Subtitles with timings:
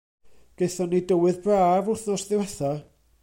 [0.61, 2.75] Gethon ni dywydd braf wythnos ddiwetha'.